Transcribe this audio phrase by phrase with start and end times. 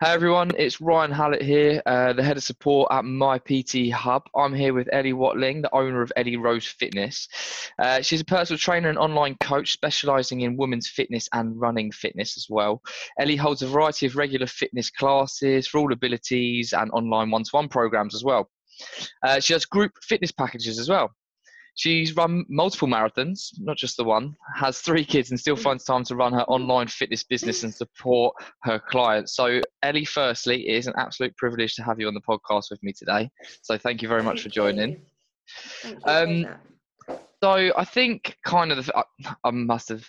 [0.00, 4.24] Hi everyone, it's Ryan Hallett here, uh, the head of support at My PT Hub.
[4.34, 7.28] I'm here with Ellie Watling, the owner of Ellie Rose Fitness.
[7.78, 12.36] Uh, she's a personal trainer and online coach specialising in women's fitness and running fitness
[12.36, 12.82] as well.
[13.18, 18.14] Ellie holds a variety of regular fitness classes for all abilities and online one-to-one programs
[18.14, 18.50] as well.
[19.22, 21.14] Uh, she has group fitness packages as well.
[21.76, 26.04] She's run multiple marathons, not just the one, has three kids, and still finds time
[26.04, 29.34] to run her online fitness business and support her clients.
[29.34, 32.82] So, Ellie, firstly, it is an absolute privilege to have you on the podcast with
[32.82, 33.28] me today.
[33.62, 35.00] So, thank you very much for joining.
[36.04, 36.46] Um,
[37.42, 40.06] so, I think kind of the, I, I must have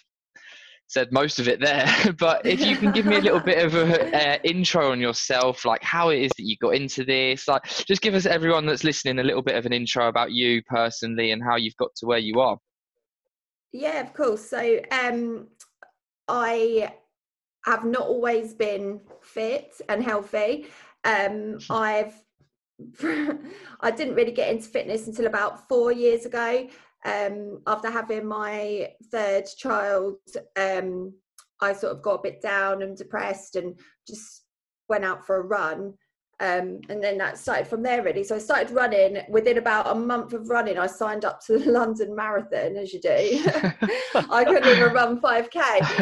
[0.88, 2.14] said most of it there.
[2.20, 5.66] but if you can give me a little bit of an uh, intro on yourself,
[5.66, 8.84] like how it is that you got into this, like just give us everyone that's
[8.84, 12.06] listening a little bit of an intro about you personally and how you've got to
[12.06, 12.58] where you are.
[13.72, 14.50] Yeah, of course.
[14.50, 15.48] So um,
[16.28, 16.94] I
[17.66, 20.68] have not always been fit and healthy.
[21.04, 22.14] Um, I've
[23.80, 26.68] I didn't really get into fitness until about four years ago
[27.06, 30.16] um, after having my third child,
[30.58, 31.14] um,
[31.62, 34.44] I sort of got a bit down and depressed and just
[34.90, 35.94] went out for a run.
[36.42, 38.24] Um, and then that started from there really.
[38.24, 39.20] So I started running.
[39.30, 43.00] Within about a month of running, I signed up to the London Marathon, as you
[43.00, 43.10] do.
[44.30, 45.54] I couldn't even run 5k.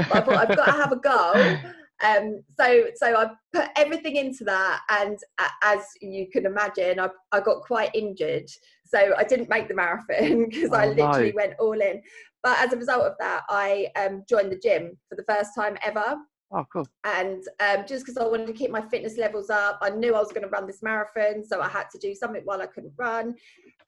[0.09, 1.59] But I thought I've got to have a go.
[2.03, 5.17] Um, so so I put everything into that, and
[5.61, 8.49] as you can imagine, I, I got quite injured.
[8.94, 11.36] So I didn't make the marathon because oh, I literally no.
[11.36, 12.02] went all in.
[12.44, 15.77] But as a result of that, I um, joined the gym for the first time
[15.83, 16.17] ever.
[16.52, 16.88] Oh, cool.
[17.03, 20.19] And um, just because I wanted to keep my fitness levels up, I knew I
[20.19, 22.94] was going to run this marathon, so I had to do something while I couldn't
[22.97, 23.35] run.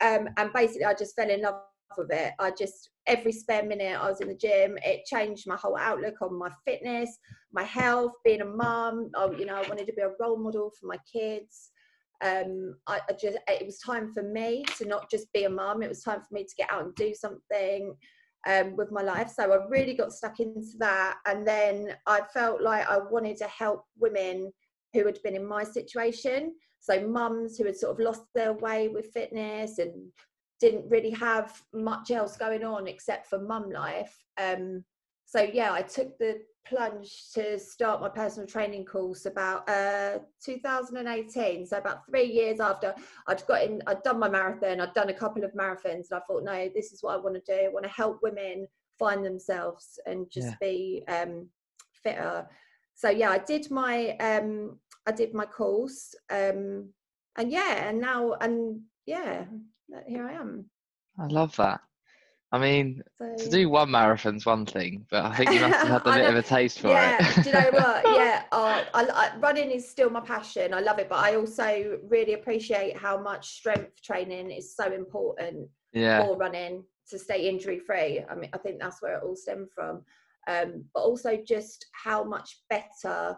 [0.01, 1.61] Um, and basically, I just fell in love
[1.95, 2.33] with it.
[2.39, 6.15] I just every spare minute I was in the gym, it changed my whole outlook
[6.21, 7.17] on my fitness,
[7.53, 9.11] my health, being a mum.
[9.37, 11.69] You know, I wanted to be a role model for my kids.
[12.23, 15.83] Um, I, I just it was time for me to not just be a mum.
[15.83, 17.95] It was time for me to get out and do something.
[18.47, 19.31] Um, with my life.
[19.35, 21.15] So I really got stuck into that.
[21.25, 24.51] And then I felt like I wanted to help women
[24.93, 26.53] who had been in my situation.
[26.79, 30.11] So mums who had sort of lost their way with fitness and
[30.59, 34.15] didn't really have much else going on except for mum life.
[34.39, 34.83] Um,
[35.25, 41.65] so yeah, I took the plunge to start my personal training course about uh, 2018.
[41.65, 42.93] So about three years after
[43.27, 46.19] I'd got in, I'd done my marathon, I'd done a couple of marathons, and I
[46.27, 47.65] thought, no, this is what I want to do.
[47.65, 48.67] I want to help women
[48.97, 50.55] find themselves and just yeah.
[50.61, 51.47] be um,
[51.91, 52.47] fitter.
[52.95, 56.89] So yeah, I did my um, I did my course, um,
[57.37, 59.45] and yeah, and now and yeah,
[60.07, 60.65] here I am.
[61.19, 61.81] I love that.
[62.55, 65.89] I mean, so, to do one marathon's one thing, but I think you must have
[65.89, 67.43] had a bit of a taste for yeah, it.
[67.43, 68.05] do you know what?
[68.15, 70.73] Yeah, uh, I, I, running is still my passion.
[70.73, 75.67] I love it, but I also really appreciate how much strength training is so important
[75.91, 76.23] yeah.
[76.23, 78.23] for running to stay injury free.
[78.29, 80.03] I mean, I think that's where it all stemmed from.
[80.47, 83.35] Um, but also just how much better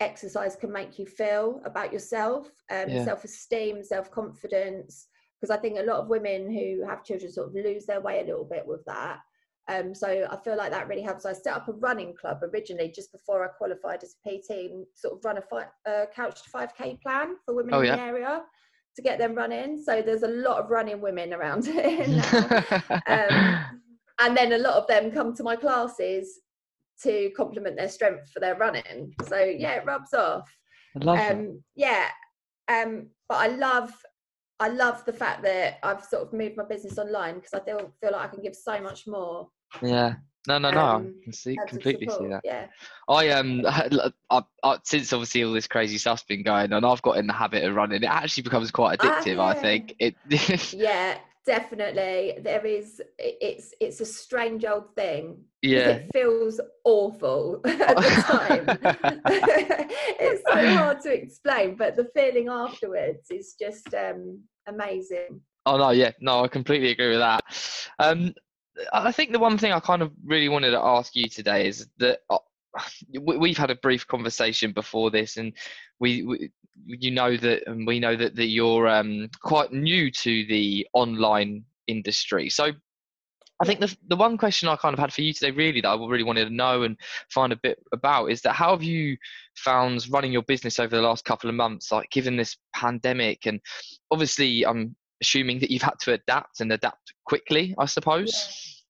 [0.00, 3.06] exercise can make you feel about yourself, um, yeah.
[3.06, 5.06] self esteem, self confidence
[5.40, 8.20] because I think a lot of women who have children sort of lose their way
[8.20, 9.18] a little bit with that.
[9.68, 11.24] Um, so I feel like that really helps.
[11.24, 14.86] I set up a running club originally just before I qualified as a PT and
[14.94, 17.96] sort of run a uh, couch 5k plan for women oh, in yeah.
[17.96, 18.42] the area
[18.96, 19.80] to get them running.
[19.80, 22.04] So there's a lot of running women around here
[23.06, 23.80] um,
[24.20, 26.40] and then a lot of them come to my classes
[27.02, 29.14] to complement their strength for their running.
[29.26, 30.50] So yeah, it rubs off.
[31.00, 32.08] I love um, yeah.
[32.68, 33.92] Um, but I love
[34.60, 37.92] I love the fact that I've sort of moved my business online because I feel
[38.00, 39.48] feel like I can give so much more.
[39.82, 40.14] Yeah.
[40.48, 40.80] No, no, no.
[40.80, 42.40] Um, I can see completely see that.
[42.44, 42.66] Yeah.
[43.08, 47.18] I um, I, I, since obviously all this crazy stuff's been going on, I've got
[47.18, 48.02] in the habit of running.
[48.02, 49.32] It actually becomes quite ah, addictive.
[49.32, 49.44] Uh, yeah.
[49.44, 50.14] I think it.
[50.72, 51.18] yeah,
[51.50, 52.38] definitely.
[52.42, 53.02] There is.
[53.18, 55.42] It's it's a strange old thing.
[55.62, 55.88] Yeah.
[55.88, 58.64] It feels awful at the time.
[60.20, 65.40] it's so hard to explain, but the feeling afterwards is just um amazing.
[65.66, 67.42] Oh no, yeah, no, I completely agree with that.
[67.98, 68.32] Um,
[68.92, 71.88] I think the one thing I kind of really wanted to ask you today is
[71.98, 72.38] that uh,
[73.20, 75.52] we've had a brief conversation before this, and
[75.98, 76.50] we, we
[76.86, 81.64] you know that, and we know that that you're um, quite new to the online
[81.86, 82.48] industry.
[82.48, 82.72] So
[83.60, 85.88] I think the the one question I kind of had for you today, really, that
[85.88, 86.96] I really wanted to know and
[87.30, 89.16] find a bit about is that how have you
[89.56, 93.60] found running your business over the last couple of months, like given this pandemic, and
[94.10, 98.82] obviously I'm assuming that you've had to adapt and adapt quickly, I suppose.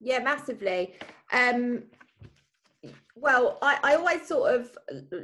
[0.00, 0.94] Yeah, yeah massively.
[1.32, 1.82] Um,
[3.16, 4.76] well I, I always sort of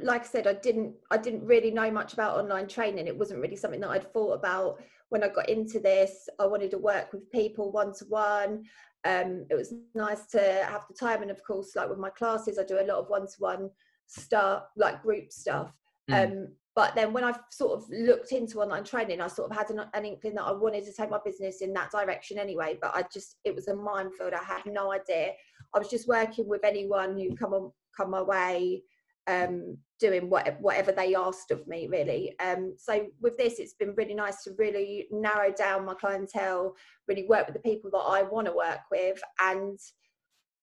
[0.03, 3.41] like i said i didn't i didn't really know much about online training it wasn't
[3.41, 7.11] really something that i'd thought about when i got into this i wanted to work
[7.11, 8.63] with people one to one
[9.03, 12.57] um it was nice to have the time and of course like with my classes
[12.57, 13.69] i do a lot of one to one
[14.07, 15.73] stuff like group stuff
[16.09, 16.25] mm.
[16.25, 19.69] um but then when I sort of looked into online training, I sort of had
[19.71, 22.77] an, an, inkling that I wanted to take my business in that direction anyway.
[22.81, 24.33] But I just, it was a minefield.
[24.33, 25.33] I had no idea.
[25.73, 28.83] I was just working with anyone who come on, come my way,
[29.27, 32.35] um, doing what, whatever they asked of me, really.
[32.39, 36.75] Um, so with this, it's been really nice to really narrow down my clientele,
[37.07, 39.79] really work with the people that I want to work with, and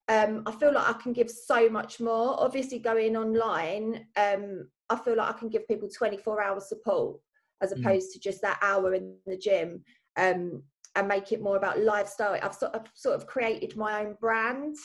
[0.08, 2.40] um, I feel like I can give so much more.
[2.40, 7.20] Obviously, going online, um, I feel like I can give people 24 hours support
[7.62, 7.80] as mm.
[7.80, 8.12] opposed mm.
[8.14, 9.84] to just that hour in the gym
[10.16, 10.62] um,
[10.96, 12.38] and make it more about lifestyle.
[12.42, 14.76] I've sort of, sort of created my own brand.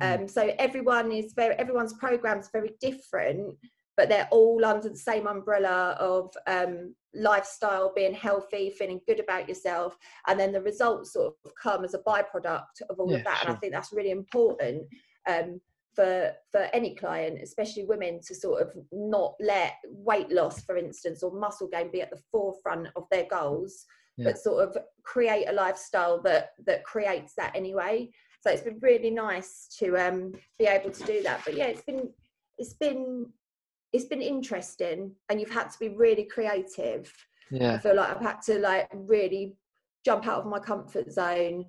[0.00, 0.20] Mm.
[0.20, 3.56] Um, so everyone is very, everyone's programs very different,
[3.96, 9.48] but they're all under the same umbrella of um, lifestyle, being healthy, feeling good about
[9.48, 9.96] yourself,
[10.28, 13.38] and then the results sort of come as a byproduct of all yeah, of that.
[13.38, 13.48] Sure.
[13.48, 14.84] And I think that's really important.
[15.28, 15.60] Um,
[15.94, 21.22] for for any client especially women to sort of not let weight loss for instance
[21.22, 23.84] or muscle gain be at the forefront of their goals
[24.16, 24.24] yeah.
[24.24, 28.08] but sort of create a lifestyle that that creates that anyway
[28.42, 31.82] so it's been really nice to um be able to do that but yeah it's
[31.82, 32.08] been
[32.58, 33.26] it's been
[33.92, 37.12] it's been interesting and you've had to be really creative
[37.50, 39.54] yeah i feel like i've had to like really
[40.04, 41.64] jump out of my comfort zone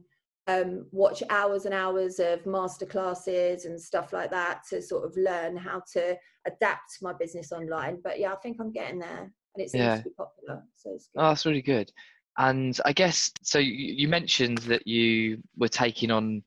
[0.48, 5.16] um, watch hours and hours of master classes and stuff like that to sort of
[5.16, 8.00] learn how to adapt my business online.
[8.04, 9.98] But yeah, I think I'm getting there, and it seems yeah.
[9.98, 10.64] to be popular.
[10.76, 11.22] So it's good.
[11.22, 11.92] Oh, that's really good.
[12.38, 13.60] And I guess so.
[13.60, 16.44] You mentioned that you were taking on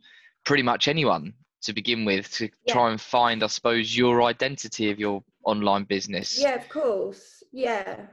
[0.46, 2.72] pretty much anyone to begin with to yeah.
[2.72, 6.40] try and find, I suppose, your identity of your online business.
[6.40, 7.42] Yeah, of course.
[7.52, 8.06] Yeah.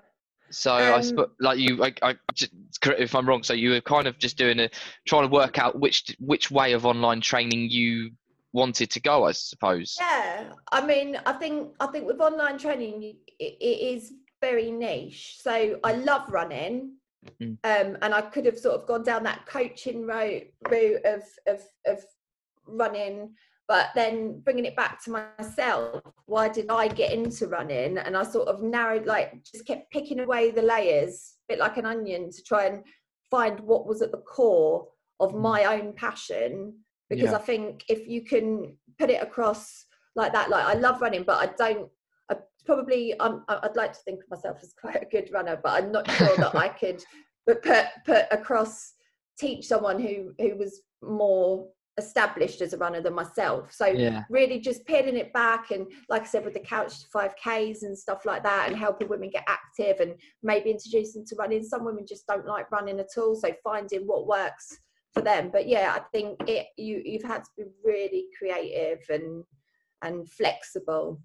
[0.50, 2.52] So um, I sp- like you, I, I just,
[2.98, 3.44] if I'm wrong.
[3.44, 4.70] So you were kind of just doing a
[5.08, 8.12] trying to work out which which way of online training you
[8.52, 9.98] wanted to go, I suppose.
[10.00, 15.38] Yeah, I mean, I think I think with online training, it, it is very niche.
[15.40, 16.98] So I love running,
[17.42, 17.58] mm.
[17.64, 21.62] um, and I could have sort of gone down that coaching route route of of
[21.88, 22.04] of
[22.68, 23.34] running
[23.68, 28.24] but then bringing it back to myself why did i get into running and i
[28.24, 32.32] sort of narrowed like just kept picking away the layers a bit like an onion
[32.32, 32.84] to try and
[33.30, 34.88] find what was at the core
[35.20, 35.42] of mm.
[35.42, 36.74] my own passion
[37.10, 37.36] because yeah.
[37.36, 39.86] i think if you can put it across
[40.16, 41.90] like that like i love running but i don't
[42.30, 42.36] I
[42.66, 45.92] probably I'm, i'd like to think of myself as quite a good runner but i'm
[45.92, 47.04] not sure that i could
[47.46, 48.94] but put put across
[49.38, 51.68] teach someone who who was more
[51.98, 53.72] established as a runner than myself.
[53.72, 54.24] So yeah.
[54.30, 57.98] really just peeling it back and like I said with the couch to 5Ks and
[57.98, 61.64] stuff like that and helping women get active and maybe introduce them to running.
[61.64, 63.36] Some women just don't like running at all.
[63.36, 64.80] So finding what works
[65.14, 65.52] for them.
[65.52, 69.44] But yeah, I think it you you've had to be really creative and
[70.02, 71.22] and flexible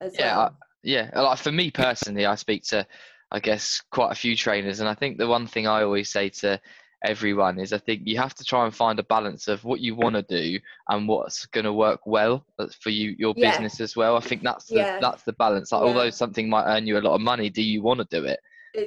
[0.00, 0.56] as yeah, well.
[0.82, 1.10] Yeah.
[1.14, 2.86] Like for me personally, I speak to
[3.30, 6.30] I guess quite a few trainers and I think the one thing I always say
[6.30, 6.58] to
[7.08, 9.94] everyone is I think you have to try and find a balance of what you
[9.94, 10.58] want to do
[10.88, 12.44] and what's going to work well
[12.80, 13.50] for you your yeah.
[13.50, 14.16] business as well.
[14.16, 14.98] I think that's the, yeah.
[15.00, 15.72] that's the balance.
[15.72, 15.88] Like, yeah.
[15.88, 18.40] although something might earn you a lot of money, do you want to do it?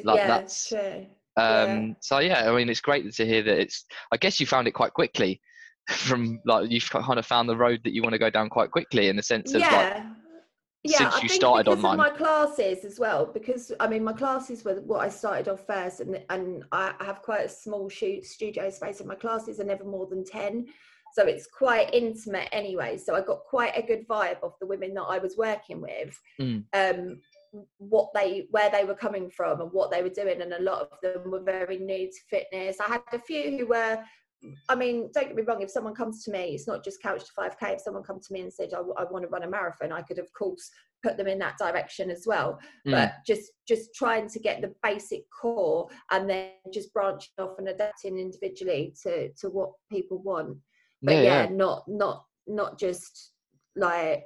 [0.03, 1.05] Like yeah, that's true.
[1.37, 3.85] Um, so yeah, I mean, it's great to hear that it's.
[4.11, 5.41] I guess you found it quite quickly.
[5.89, 8.69] From like you've kind of found the road that you want to go down quite
[8.69, 10.03] quickly in the sense of like
[10.83, 11.99] yeah, since I you started because online?
[11.99, 15.65] Of my classes as well, because I mean, my classes were what I started off
[15.67, 19.65] first, and and I have quite a small shoot studio space, and my classes are
[19.65, 20.67] never more than ten,
[21.13, 22.97] so it's quite intimate anyway.
[22.97, 26.17] So I got quite a good vibe of the women that I was working with,
[26.39, 26.63] mm.
[26.73, 27.19] um,
[27.77, 30.81] what they where they were coming from and what they were doing, and a lot
[30.81, 32.77] of them were very new to fitness.
[32.79, 33.99] I had a few who were
[34.69, 35.61] I mean, don't get me wrong.
[35.61, 37.73] If someone comes to me, it's not just couch to 5k.
[37.73, 40.01] If someone come to me and said, I, I want to run a marathon, I
[40.01, 40.69] could, of course,
[41.03, 42.59] put them in that direction as well.
[42.87, 42.91] Mm.
[42.91, 47.69] But just just trying to get the basic core and then just branching off and
[47.69, 50.57] adapting individually to to what people want.
[51.01, 51.49] But yeah, yeah, yeah.
[51.51, 53.31] not not not just
[53.75, 54.23] like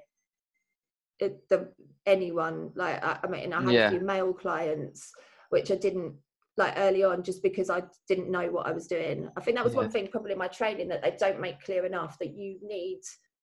[1.20, 1.72] it, the
[2.06, 2.72] anyone.
[2.76, 3.88] Like I, I mean, I had yeah.
[3.88, 5.12] a few male clients
[5.54, 6.16] which I didn't
[6.58, 9.30] like early on just because I didn't know what I was doing.
[9.36, 9.82] I think that was yeah.
[9.82, 13.02] one thing probably in my training that they don't make clear enough that you need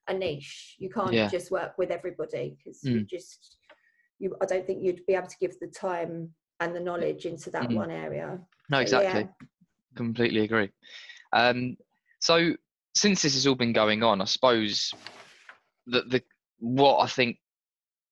[0.09, 0.77] a niche.
[0.79, 1.29] You can't yeah.
[1.29, 2.93] just work with everybody because mm.
[2.93, 3.57] you just
[4.19, 7.51] you I don't think you'd be able to give the time and the knowledge into
[7.51, 7.77] that mm-hmm.
[7.77, 8.39] one area.
[8.71, 9.23] No, exactly.
[9.23, 9.47] Yeah.
[9.97, 10.71] Completely agree.
[11.33, 11.77] Um,
[12.21, 12.55] so
[12.95, 14.93] since this has all been going on, I suppose
[15.87, 16.23] that the
[16.59, 17.39] what I think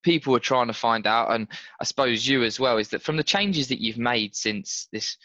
[0.02, 1.48] people are trying to find out, and
[1.80, 5.16] I suppose you as well, is that from the changes that you've made since this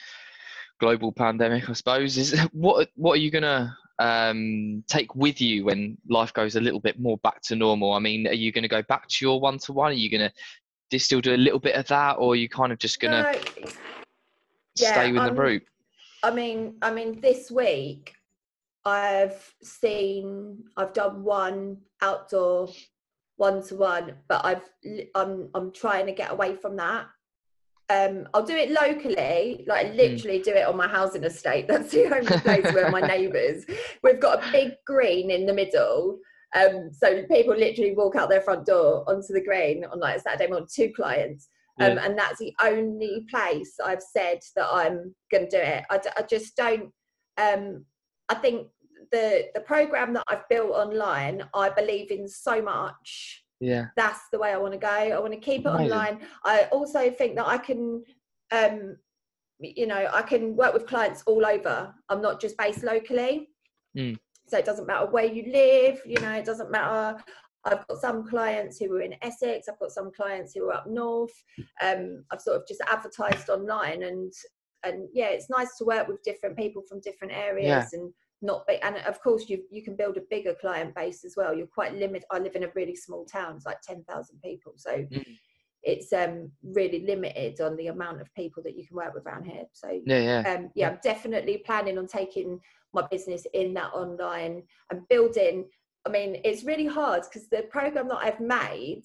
[0.80, 5.98] global pandemic, I suppose, is what what are you gonna um, take with you when
[6.10, 7.94] life goes a little bit more back to normal?
[7.94, 9.92] I mean, are you going to go back to your one to one?
[9.92, 10.30] Are you going
[10.90, 13.12] to still do a little bit of that, or are you kind of just going
[13.12, 13.72] to no.
[14.76, 15.64] yeah, stay with um, the route?
[16.24, 18.14] I mean, I mean, this week
[18.86, 22.70] I've seen, I've done one outdoor
[23.44, 24.64] one to one, but I've
[25.16, 27.08] I'm I'm trying to get away from that.
[27.90, 29.98] Um, I'll do it locally, like hmm.
[29.98, 30.44] literally mm.
[30.44, 31.68] do it on my housing estate.
[31.72, 33.66] That's the only place where my neighbours.
[34.02, 36.20] We've got a big green in the middle.
[36.56, 40.22] Um, so people literally walk out their front door onto the green on like a
[40.22, 41.50] Saturday morning, two clients.
[41.82, 42.06] Um, yeah.
[42.06, 45.84] and that's the only place I've said that I'm going to do it.
[45.90, 46.92] I, I just don't.
[47.38, 47.86] Um,
[48.30, 48.68] I think
[49.14, 53.44] the the program that I've built online, I believe in so much.
[53.62, 54.90] Yeah, that's the way I want to go.
[54.90, 55.92] I want to keep it Amazing.
[55.92, 56.20] online.
[56.44, 58.04] I also think that I can,
[58.52, 58.98] um,
[59.60, 61.94] you know, I can work with clients all over.
[62.10, 63.50] I'm not just based locally.
[63.96, 64.18] Mm.
[64.48, 66.02] So it doesn't matter where you live.
[66.06, 67.24] You know, it doesn't matter.
[67.66, 69.70] I've got some clients who are in Essex.
[69.70, 71.32] I've got some clients who are up north.
[71.82, 74.34] Um, I've sort of just advertised online, and
[74.84, 78.00] and yeah, it's nice to work with different people from different areas yeah.
[78.00, 78.14] and
[78.44, 81.56] not big and of course you you can build a bigger client base as well
[81.56, 84.92] you're quite limited i live in a really small town it's like 10,000 people so
[84.92, 85.26] mm.
[85.82, 89.46] it's um really limited on the amount of people that you can work with around
[89.46, 90.90] here so yeah yeah um yeah, yeah.
[90.90, 92.60] i'm definitely planning on taking
[92.94, 95.66] my business in that online and building
[96.06, 99.04] i mean it's really hard because the program that i've made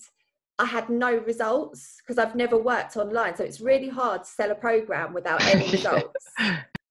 [0.60, 3.36] I had no results because I've never worked online.
[3.36, 6.26] So it's really hard to sell a program without any results.
[6.38, 6.46] yeah,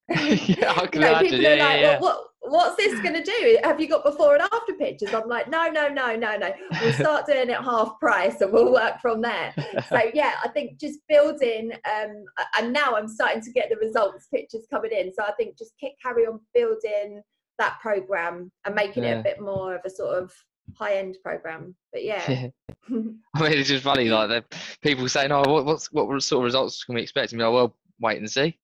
[0.08, 1.30] I can you know, imagine.
[1.30, 3.58] People yeah, are like, yeah, well, what, what's this going to do?
[3.64, 5.12] Have you got before and after pictures?
[5.14, 6.52] I'm like, no, no, no, no, no.
[6.80, 9.54] We'll start doing it half price and we'll work from there.
[9.88, 12.24] So yeah, I think just building, um,
[12.58, 15.12] and now I'm starting to get the results pictures coming in.
[15.12, 17.22] So I think just keep carry on building
[17.58, 19.16] that program and making yeah.
[19.16, 20.32] it a bit more of a sort of
[20.76, 21.74] high end program.
[21.92, 22.48] But yeah.
[22.88, 26.44] I mean, it's just funny, like the people saying, "Oh, what, what's what sort of
[26.44, 28.56] results can we expect?" And me, like, well, wait and see.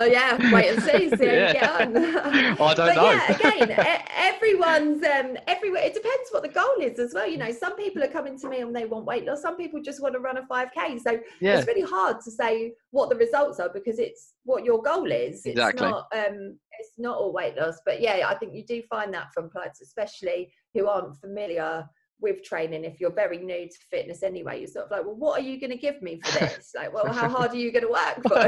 [0.00, 1.10] oh yeah, wait and see.
[1.10, 1.52] See yeah.
[1.52, 1.96] get on.
[1.96, 3.12] I don't but know.
[3.12, 5.82] Yeah, again, everyone's um, everywhere.
[5.82, 7.28] It depends what the goal is as well.
[7.28, 9.42] You know, some people are coming to me and they want weight loss.
[9.42, 10.98] Some people just want to run a five k.
[10.98, 11.58] So yeah.
[11.58, 15.38] it's really hard to say what the results are because it's what your goal is.
[15.38, 15.88] It's exactly.
[15.88, 17.80] not um, it's not all weight loss.
[17.84, 21.86] But yeah, I think you do find that from clients, especially who aren't familiar
[22.20, 25.40] with training if you're very new to fitness anyway you're sort of like well what
[25.40, 26.72] are you going to give me for this?
[26.74, 28.38] Like well how hard are you going to work for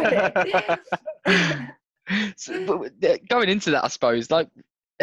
[2.06, 2.34] it?
[2.37, 2.87] So,
[3.28, 4.48] going into that i suppose like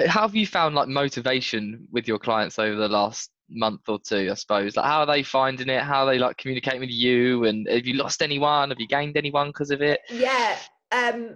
[0.07, 4.29] how have you found like motivation with your clients over the last month or two
[4.31, 4.75] i suppose?
[4.75, 5.84] Like how are they finding it?
[5.84, 7.45] How are they like communicating with you?
[7.45, 8.69] And have you lost anyone?
[8.69, 10.01] Have you gained anyone because of it?
[10.10, 10.57] Yeah
[10.91, 11.36] um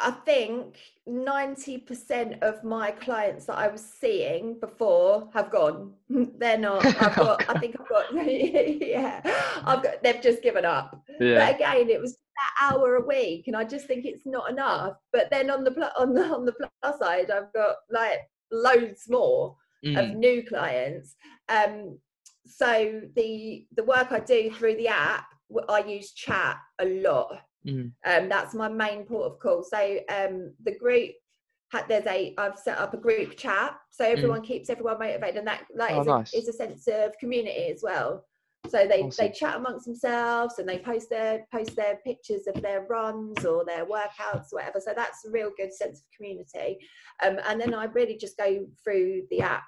[0.00, 0.76] I think
[1.08, 5.92] 90% of my clients that I was seeing before have gone.
[6.38, 6.84] They're not.
[6.84, 9.20] I've got, I think I've got, yeah,
[9.64, 11.00] I've got, they've just given up.
[11.20, 11.46] Yeah.
[11.46, 14.96] But again, it was that hour a week and I just think it's not enough.
[15.12, 18.18] But then on the, on the, on the plus side, I've got like
[18.50, 19.96] loads more mm.
[19.96, 21.14] of new clients.
[21.48, 21.98] Um,
[22.46, 25.26] so the, the work I do through the app,
[25.68, 27.92] I use chat a lot Mm.
[28.04, 29.62] Um, that's my main port of call.
[29.62, 31.12] So um, the group
[31.88, 34.12] there's a I've set up a group chat so mm.
[34.12, 34.46] everyone mm.
[34.46, 36.34] keeps everyone motivated and that that oh, is, nice.
[36.34, 38.24] a, is, a, sense of community as well.
[38.70, 39.26] So they, awesome.
[39.26, 43.64] they chat amongst themselves and they post their post their pictures of their runs or
[43.64, 44.80] their workouts or whatever.
[44.80, 46.78] So that's a real good sense of community.
[47.22, 49.64] Um, and then I really just go through the app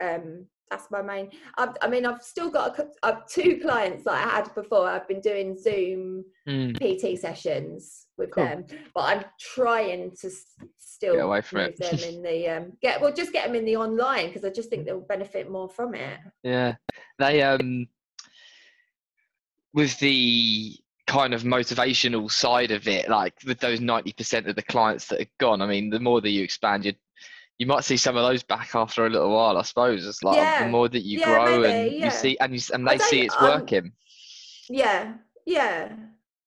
[0.00, 1.30] um, that's my main.
[1.56, 4.88] I've, i mean, I've still got a, I've two clients that I had before.
[4.88, 6.74] I've been doing Zoom mm.
[6.76, 8.44] PT sessions with cool.
[8.44, 10.30] them, but I'm trying to
[10.78, 11.78] still get away from it.
[11.78, 14.70] them in the um, get well, just get them in the online because I just
[14.70, 16.18] think they'll benefit more from it.
[16.42, 16.74] Yeah,
[17.18, 17.86] they um
[19.74, 20.74] with the
[21.06, 25.20] kind of motivational side of it, like with those ninety percent of the clients that
[25.20, 25.62] are gone.
[25.62, 26.94] I mean, the more that you expand your
[27.58, 29.58] you might see some of those back after a little while.
[29.58, 30.64] I suppose it's like yeah.
[30.64, 32.04] the more that you yeah, grow maybe, and yeah.
[32.04, 33.92] you see and you and they see it's um, working.
[34.68, 35.92] Yeah, yeah.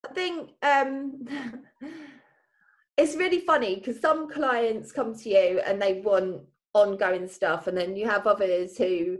[0.09, 1.27] I think um,
[2.97, 7.77] it's really funny because some clients come to you and they want ongoing stuff, and
[7.77, 9.17] then you have others who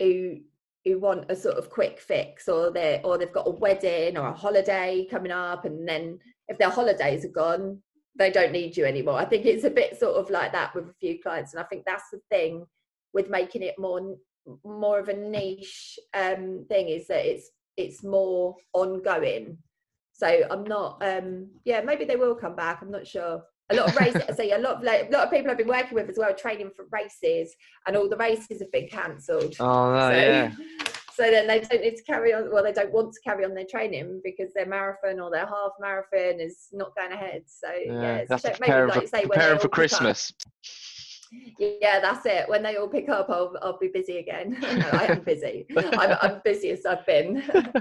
[0.00, 0.38] who
[0.84, 4.26] who want a sort of quick fix, or they or they've got a wedding or
[4.26, 6.18] a holiday coming up, and then
[6.48, 7.80] if their holidays are gone,
[8.16, 9.14] they don't need you anymore.
[9.14, 11.64] I think it's a bit sort of like that with a few clients, and I
[11.64, 12.66] think that's the thing
[13.12, 14.16] with making it more
[14.64, 19.58] more of a niche um, thing is that it's it's more ongoing.
[20.12, 21.02] So I'm not.
[21.02, 22.80] Um, yeah, maybe they will come back.
[22.82, 23.42] I'm not sure.
[23.70, 24.22] A lot of races.
[24.36, 26.18] so yeah, a lot of like, a lot of people I've been working with as
[26.18, 27.54] well, training for races,
[27.86, 29.56] and all the races have been cancelled.
[29.60, 30.52] Oh no, so, yeah.
[31.20, 32.50] So then they don't need to carry on.
[32.50, 35.72] Well, they don't want to carry on their training because their marathon or their half
[35.78, 37.42] marathon is not going ahead.
[37.46, 38.60] So yeah, Yeah, it's that's a to shame.
[38.70, 40.32] Maybe, like for, you say, all for up- Christmas.
[41.58, 42.48] yeah, that's it.
[42.48, 44.56] When they all pick up, I'll, I'll be busy again.
[44.62, 45.66] no, I am busy.
[45.76, 47.42] I'm, I'm busy as I've been.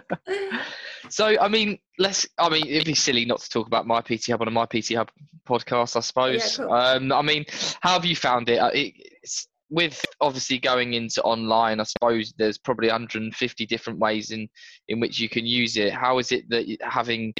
[1.07, 2.27] So, I mean, let's.
[2.37, 4.65] I mean, it'd be silly not to talk about my PT Hub on a my
[4.67, 5.09] PT Hub
[5.47, 6.57] podcast, I suppose.
[6.57, 6.71] cool.
[6.71, 7.45] um, I mean,
[7.81, 8.57] how have you found it?
[8.57, 8.93] Uh, it
[9.23, 14.47] it's, with obviously going into online, I suppose there's probably 150 different ways in
[14.87, 15.93] in which you can use it.
[15.93, 17.33] How is it that having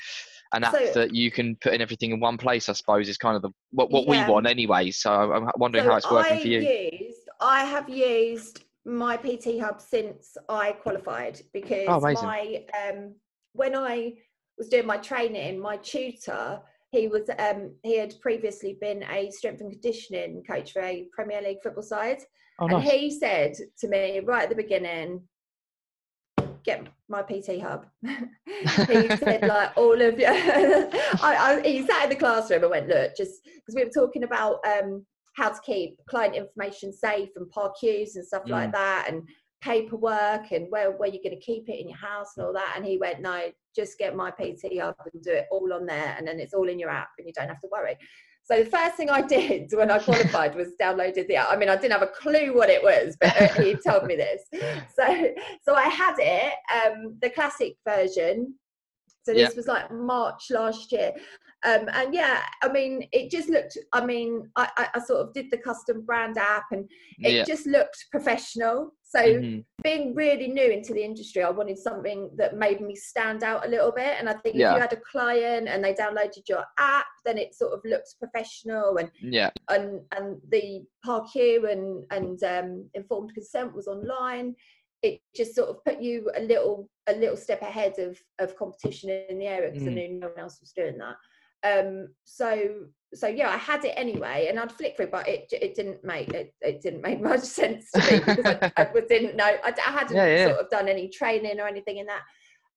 [0.54, 2.70] an app So- that you can put in everything in one place?
[2.70, 4.26] I suppose is kind of the what, what Yeah.
[4.28, 4.92] we want anyway.
[4.92, 6.60] So I'm wondering So how it's working I for you.
[6.60, 13.16] Used, I have used my PT Hub since I qualified because Oh, my um,
[13.54, 14.14] when I
[14.58, 19.62] was doing my training, my tutor he was um, he had previously been a strength
[19.62, 22.20] and conditioning coach for a Premier League football side,
[22.60, 25.22] Oh, and he said to me right at the beginning,
[26.64, 30.26] "Get my PT Hub." he said like all of you.
[30.28, 30.92] I,
[31.22, 34.60] I, he sat in the classroom and went, "Look, just because we were talking about
[34.68, 35.06] um,
[35.36, 38.52] how to keep client information safe and PARQs and stuff Mm.
[38.52, 39.24] like that, and
[39.62, 42.74] paperwork and where where you're going to keep it in your house and all that."
[42.76, 46.16] And he went, "No, just get my PT Hub and do it all on there,
[46.18, 47.98] and then it's all in your app, and you don't have to worry."
[48.44, 51.50] So the first thing I did when I qualified was downloaded the app.
[51.52, 54.16] I mean, I didn't have a clue what it was, but uh, he told me
[54.16, 54.42] this.
[54.96, 55.28] So,
[55.62, 58.56] so I had it, um, the classic version.
[59.24, 59.56] So this Yeah.
[59.56, 61.14] was like March last year,
[61.66, 63.78] um, and yeah, I mean, it just looked.
[63.92, 66.90] I mean, I, I, I sort of did the custom brand app, and
[67.20, 67.44] it yeah.
[67.44, 68.94] just looked professional.
[69.04, 69.66] So Mhm.
[69.84, 73.70] being really new into the industry, I wanted something that made me stand out a
[73.70, 74.16] little bit.
[74.20, 77.56] And I think if you had a client and they downloaded your app, then it
[77.56, 79.50] sort of looks professional and Yeah.
[79.70, 84.56] and and the PARQ and and um, informed consent was online.
[85.02, 89.10] It just sort of put you a little a little step ahead of of competition
[89.10, 89.96] in the area because I Mm.
[89.96, 91.16] knew no one else was doing that.
[91.64, 95.76] Um, so so yeah, I had it anyway, and I'd flick through, but it it
[95.76, 99.46] didn't make it, it didn't make much sense to me because I, I didn't know
[99.64, 100.48] I, I hadn't Yeah, yeah.
[100.48, 102.22] sort of done any training or anything in that.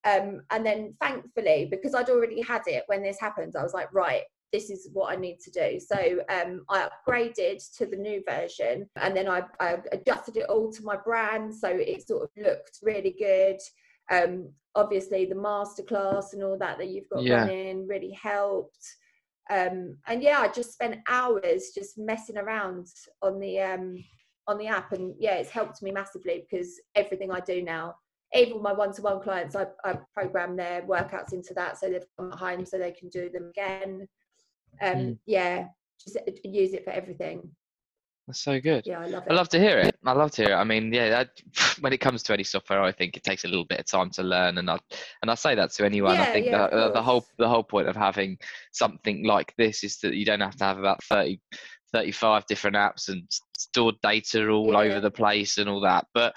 [0.05, 3.93] Um, and then thankfully, because I'd already had it when this happened, I was like,
[3.95, 5.81] right, this is what I need to do.
[5.81, 5.97] So
[6.29, 10.83] um, I upgraded to the new version and then I, I adjusted it all to
[10.83, 11.55] my brand.
[11.55, 13.59] So it sort of looked really good.
[14.11, 17.41] Um, obviously, the masterclass and all that that you've got Yeah.
[17.45, 18.85] running really helped.
[19.51, 22.87] Um, and yeah, I just spent hours just messing around
[23.23, 24.03] on the um,
[24.49, 27.97] on the app, and yeah, it's helped me massively because everything I do now
[28.35, 32.39] even my one-to-one clients I, I program their workouts into that so they've come at
[32.39, 34.09] home so they can do them again
[34.81, 35.19] um Mm.
[35.27, 35.67] yeah
[36.03, 37.55] just use it for everything
[38.27, 38.87] That's so good.
[38.87, 39.97] yeah i love it I love to hear it.
[40.05, 40.57] I love to hear it.
[40.59, 41.31] I mean, yeah, that,
[41.81, 44.11] when it comes to any software, I think it takes a little bit of time
[44.11, 44.79] to learn, and I
[45.23, 46.21] and I say that to anyone.
[46.21, 48.39] I think yeah, the, the, whole the whole point of having
[48.73, 51.41] something like this is that you don't have to have about 30,
[51.93, 53.23] 35 different apps and
[53.57, 54.79] stored data all Yeah.
[54.79, 56.07] over the place and all that.
[56.15, 56.37] But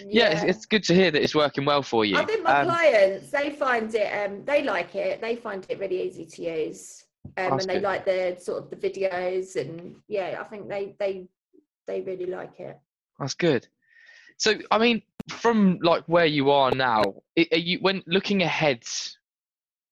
[0.00, 2.16] yeah, it's, it's good to hear that it's working well for you.
[2.18, 5.78] i think my Um, clients they find it um they like it they find it
[5.78, 7.04] really easy to use
[7.36, 7.82] um and they good.
[7.82, 11.26] like the sort of the videos and yeah i think they they
[11.86, 12.78] they really like it
[13.18, 13.66] That's good.
[14.38, 17.02] So, I mean, from like where you are now,
[17.36, 18.82] are you when looking ahead?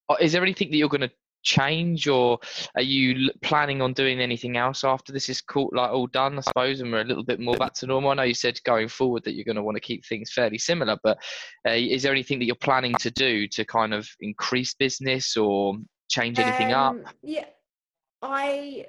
[0.09, 1.11] uh, Is there anything that you're going to
[1.43, 2.39] change, or
[2.75, 6.39] are you planning on doing anything else after this is caught like all done?
[6.39, 8.11] I suppose, and we're a little bit more back to normal.
[8.11, 10.59] I know you said going forward that you're going to want to keep things fairly
[10.59, 11.19] similar, but
[11.69, 15.77] uh, is there anything that you're planning to do to kind of increase business or
[16.11, 16.93] change anything up?
[16.95, 17.47] Um, Yeah,
[18.23, 18.87] I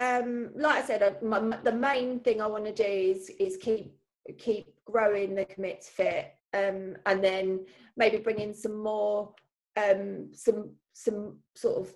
[0.00, 3.30] um like I said, uh, my, my- the main thing I want to do is
[3.38, 3.94] is keep
[4.38, 7.64] keep growing the commits fit, um, and then
[7.96, 9.34] maybe bring in some more
[9.76, 11.94] um some some sort of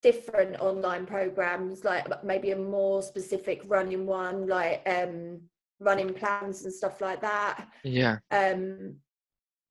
[0.00, 5.40] different online programs like maybe a more specific running one like um
[5.80, 8.94] running plans and stuff like that Yeah, um,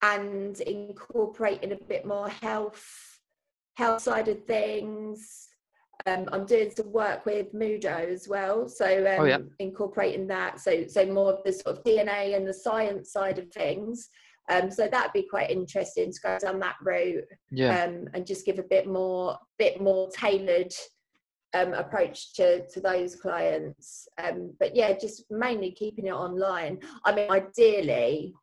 [0.02, 3.17] and incorporating a bit more health
[3.78, 5.48] health side of things.
[6.08, 9.40] Um, I'm doing some work with Muhdo as well, so um, Oh, yeah.
[9.60, 10.60] incorporating that.
[10.60, 14.10] So so more of the sort of DNA and the science side of things.
[14.50, 18.46] Um, so that'd be quite interesting to go down that route yeah, um, and just
[18.46, 20.74] give a bit more bit more tailored
[21.54, 24.08] um, approach to to those clients.
[24.24, 26.80] Um, but yeah, just mainly keeping it online.
[27.06, 28.34] I mean, ideally,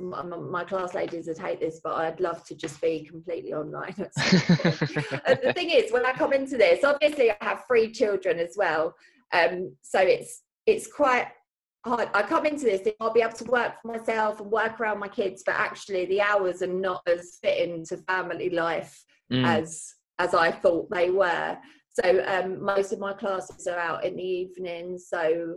[0.00, 3.94] my, my, class ladies would hate this, but I'd love to just be completely online.
[3.96, 8.94] the thing is, when I come into this, obviously I have three children as well,
[9.32, 11.28] um, so it's it's quite
[11.84, 12.08] hard.
[12.14, 15.08] I come into this, I'll be able to work for myself and work around my
[15.08, 19.46] kids, but actually the hours are not as fitting to family life mm.
[19.46, 21.58] as as I thought they were.
[21.92, 24.98] So um, most of my classes are out in the evening.
[24.98, 25.54] So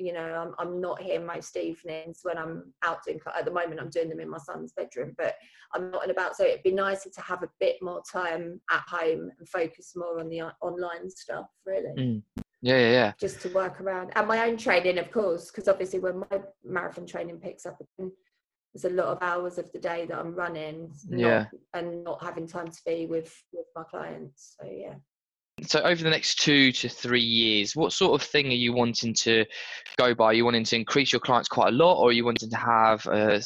[0.00, 3.20] you know, I'm, I'm not here most evenings when I'm out doing.
[3.36, 5.36] At the moment, I'm doing them in my son's bedroom, but
[5.74, 6.36] I'm not in about.
[6.36, 10.18] So it'd be nicer to have a bit more time at home and focus more
[10.18, 11.94] on the online stuff, really.
[11.98, 12.22] Mm.
[12.62, 13.12] Yeah, yeah, yeah.
[13.18, 17.06] Just to work around and my own training, of course, because obviously when my marathon
[17.06, 21.46] training picks up, there's a lot of hours of the day that I'm running, yeah,
[21.74, 24.56] and not having time to be with with my clients.
[24.60, 24.94] So yeah.
[25.66, 29.14] So over the next two to three years, what sort of thing are you wanting
[29.14, 29.44] to
[29.98, 30.26] go by?
[30.26, 32.56] Are you wanting to increase your clients quite a lot, or are you wanting to
[32.56, 33.42] have a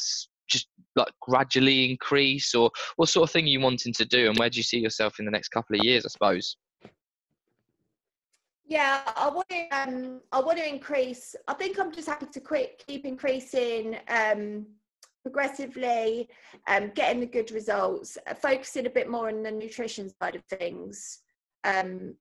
[0.47, 4.37] just like gradually increase, or what sort of thing are you wanting to do, and
[4.37, 6.05] where do you see yourself in the next couple of years?
[6.05, 6.57] I suppose.
[8.67, 9.67] Yeah, I want to.
[9.71, 11.35] Um, I want to increase.
[11.47, 14.65] I think I'm just happy to quit, keep increasing um,
[15.21, 16.29] progressively,
[16.67, 20.43] um, getting the good results, uh, focusing a bit more on the nutrition side of
[20.45, 21.19] things.
[21.65, 22.15] Um,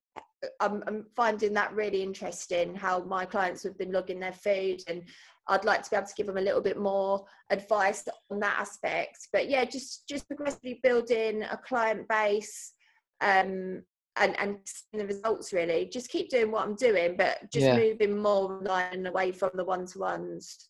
[0.61, 2.75] I'm, I'm finding that really interesting.
[2.75, 5.03] How my clients have been logging their food, and
[5.49, 8.59] I'd like to be able to give them a little bit more advice on that
[8.59, 9.29] aspect.
[9.33, 12.73] But yeah, just just progressively building a client base.
[13.21, 13.83] Um,
[14.17, 14.59] and and
[14.93, 17.77] the results really just keep doing what i'm doing but just yeah.
[17.77, 20.69] moving more line away from the one-to-ones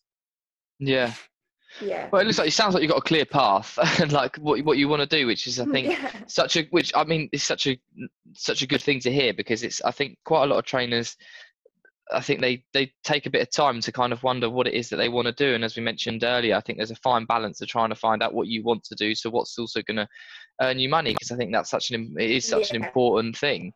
[0.79, 1.13] yeah
[1.81, 4.35] yeah well it looks like it sounds like you've got a clear path and like
[4.37, 6.11] what, what you want to do which is i think yeah.
[6.27, 7.79] such a which i mean it's such a
[8.33, 11.15] such a good thing to hear because it's i think quite a lot of trainers
[12.13, 14.73] I think they they take a bit of time to kind of wonder what it
[14.73, 15.55] is that they want to do.
[15.55, 18.21] And as we mentioned earlier, I think there's a fine balance of trying to find
[18.21, 19.15] out what you want to do.
[19.15, 20.07] So what's also going to
[20.61, 21.13] earn you money?
[21.13, 22.77] Because I think that's such an it is such yeah.
[22.77, 23.73] an important thing.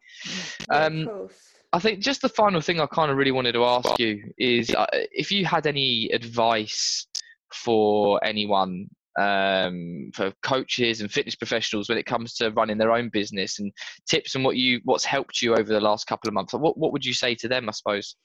[0.69, 1.27] Um,
[1.71, 4.73] I think just the final thing I kind of really wanted to ask you is
[4.73, 7.05] uh, if you had any advice
[7.53, 8.87] for anyone
[9.19, 13.71] um, for coaches and fitness professionals when it comes to running their own business and
[14.07, 16.53] tips and what you what's helped you over the last couple of months?
[16.53, 18.15] What, what would you say to them i suppose?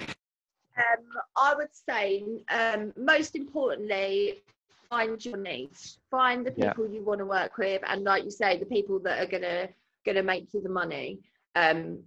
[0.00, 1.04] Um,
[1.36, 4.42] i would say um, most importantly
[4.88, 5.96] find your niche.
[6.10, 6.94] Find the people yeah.
[6.94, 9.68] you want to work with and like you say the people that are gonna
[10.04, 11.20] gonna make you the money.
[11.54, 12.02] Um,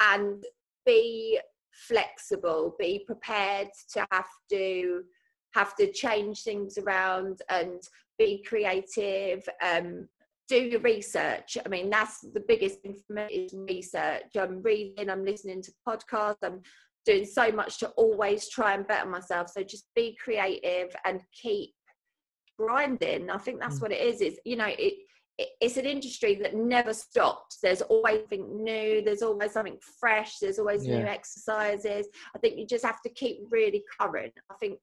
[0.00, 0.42] and
[0.86, 1.38] be
[1.72, 2.74] flexible.
[2.78, 5.04] Be prepared to have to
[5.54, 7.80] have to change things around and
[8.18, 10.08] be creative um,
[10.48, 15.08] do your research i mean that's the biggest thing for me is research i'm reading
[15.08, 16.60] i'm listening to podcasts i'm
[17.06, 21.70] doing so much to always try and better myself so just be creative and keep
[22.58, 23.82] grinding i think that's mm.
[23.82, 24.94] what it is is you know it
[25.60, 27.58] it's an industry that never stops.
[27.62, 29.02] There's always something new.
[29.02, 30.38] There's always something fresh.
[30.38, 30.98] There's always yeah.
[30.98, 32.06] new exercises.
[32.34, 34.32] I think you just have to keep really current.
[34.50, 34.78] I think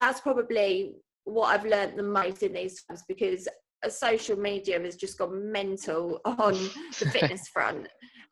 [0.00, 3.46] that's probably what I've learned the most in these times because
[3.82, 6.52] a social media has just gone mental on
[6.98, 7.88] the fitness front.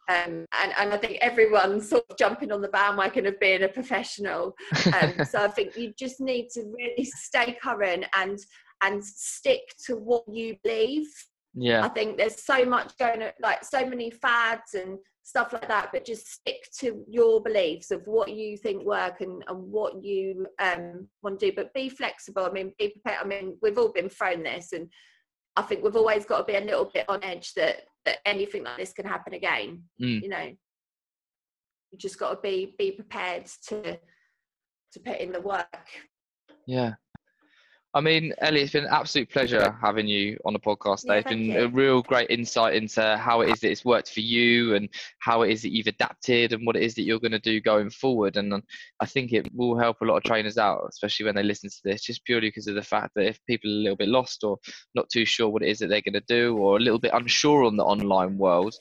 [0.08, 3.68] Um, and, and I think everyone's sort of jumping on the bandwagon of being a
[3.68, 4.54] professional.
[4.94, 8.38] Um, so I think you just need to really stay current and
[8.82, 11.06] and stick to what you believe.
[11.52, 11.84] Yeah.
[11.84, 15.90] I think there's so much going on, like so many fads and stuff like that
[15.92, 20.46] but just stick to your beliefs of what you think work and, and what you
[20.58, 21.52] um, want to do.
[21.54, 22.46] But be flexible.
[22.46, 23.18] I mean be prepared.
[23.22, 24.88] I mean we've all been thrown this and
[25.56, 28.64] i think we've always got to be a little bit on edge that that anything
[28.64, 30.22] like this can happen again mm.
[30.22, 30.52] you know?
[31.90, 33.98] You just got to be be prepared to
[34.92, 35.88] to put in the work.
[36.66, 36.94] Yeah
[37.94, 41.14] I mean, Ellie, it's been an absolute pleasure having you on the podcast today.
[41.14, 41.60] Yeah, it's been you.
[41.60, 45.40] a real great insight into how it is that it's worked for you and how
[45.40, 47.88] it is that you've adapted and what it is that you're going to do going
[47.88, 48.36] forward.
[48.36, 48.62] And um,
[49.00, 51.80] I think it will help a lot of trainers out, especially when they listen to
[51.82, 54.44] this, just purely because of the fact that if people are a little bit lost
[54.44, 54.58] or
[54.94, 57.14] not too sure what it is that they're going to do or a little bit
[57.14, 58.74] unsure on the online world,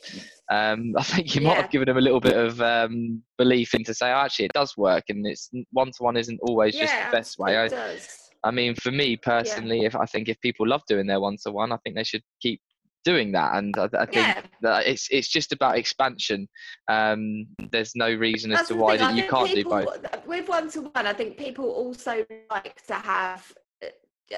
[0.51, 1.61] um, I think you might yeah.
[1.61, 4.75] have given them a little bit of um, belief into say, oh, actually, it does
[4.75, 7.55] work and it's one to one isn't always yeah, just the best way.
[7.55, 9.87] It does I mean, for me personally, yeah.
[9.87, 12.23] if I think if people love doing their one to one, I think they should
[12.41, 12.61] keep
[13.03, 13.55] doing that.
[13.55, 14.41] And I, I think yeah.
[14.61, 16.47] that it's it's just about expansion.
[16.89, 20.25] Um, there's no reason as to why that you can't people, do both.
[20.27, 23.53] With one to one, I think people also like to have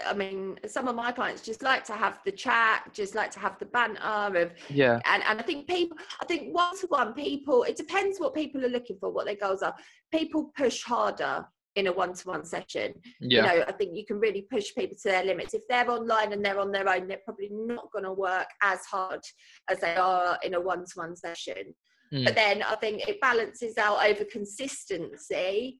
[0.07, 3.39] I mean, some of my clients just like to have the chat, just like to
[3.39, 4.99] have the banter of yeah.
[5.05, 8.63] And and I think people, I think one to one people, it depends what people
[8.63, 9.75] are looking for, what their goals are.
[10.11, 11.45] People push harder
[11.79, 12.93] in a one to one session.
[13.19, 13.53] Yeah.
[13.53, 15.53] You know, I think you can really push people to their limits.
[15.53, 18.85] If they're online and they're on their own, they're probably not going to work as
[18.85, 19.21] hard
[19.69, 21.73] as they are in a one to one session.
[22.13, 22.25] Mm.
[22.25, 25.79] But then I think it balances out over consistency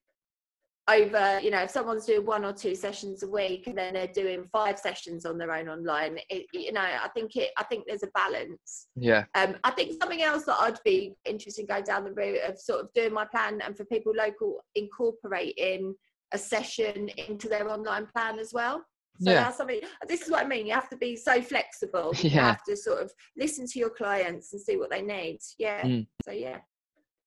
[0.90, 4.08] over you know if someone's doing one or two sessions a week and then they're
[4.08, 7.84] doing five sessions on their own online it, you know i think it i think
[7.88, 11.84] there's a balance yeah um i think something else that i'd be interested in going
[11.84, 15.94] down the route of sort of doing my plan and for people local incorporating
[16.34, 18.84] a session into their online plan as well
[19.22, 19.44] so Yeah.
[19.44, 22.24] that's something this is what i mean you have to be so flexible yeah.
[22.24, 25.82] you have to sort of listen to your clients and see what they need yeah
[25.82, 26.08] Mm.
[26.24, 26.60] so yeah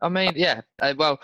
[0.02, 0.60] I mean, yeah.
[0.80, 1.20] Uh, well,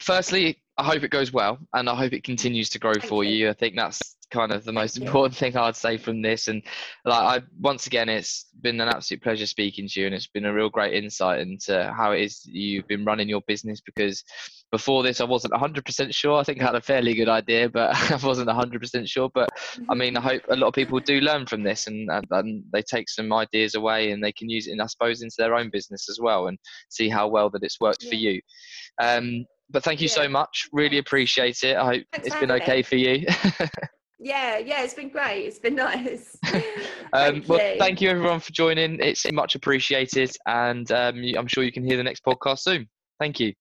[0.00, 3.22] firstly, I hope it goes well, and I hope it continues to grow Thank for
[3.22, 3.34] you.
[3.34, 3.50] you.
[3.50, 5.04] I think that's kind of the most you.
[5.04, 6.48] important thing I'd say from this.
[6.48, 6.62] And
[7.04, 10.46] like, I once again, it's been an absolute pleasure speaking to you, and it's been
[10.46, 13.82] a real great insight into how it is you've been running your business.
[13.82, 14.24] Because
[14.72, 16.38] before this, I wasn't 100% sure.
[16.38, 19.28] I think I had a fairly good idea, but I wasn't 100% sure.
[19.34, 19.50] But
[19.90, 22.64] I mean, I hope a lot of people do learn from this and, and, and
[22.72, 25.56] they take some ideas away and they can use it, in, I suppose, into their
[25.56, 28.40] own business as well and see how well that it's worked for you.
[28.98, 30.68] Um, but thank you so much.
[30.72, 31.76] Really appreciate it.
[31.76, 32.82] I hope Thanks it's been okay me.
[32.82, 33.26] for you.
[34.22, 35.46] Yeah, yeah, it's been great.
[35.46, 36.36] It's been nice.
[36.52, 36.60] um,
[37.12, 37.78] Thank well, you.
[37.78, 39.00] thank you everyone for joining.
[39.00, 42.86] It's much appreciated, and um, I'm sure you can hear the next podcast soon.
[43.18, 43.54] Thank you.